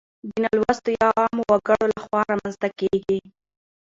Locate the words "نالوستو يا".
0.43-1.07